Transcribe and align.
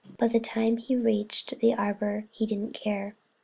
But 0.05 0.17
by 0.17 0.27
the 0.29 0.39
time 0.39 0.77
he 0.77 0.95
reached 0.95 1.59
the 1.59 1.75
Arbor 1.75 2.25
he 2.31 2.47
didn't 2.47 2.79
dare. 2.83 3.15